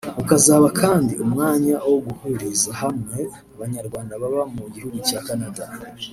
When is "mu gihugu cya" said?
4.55-5.19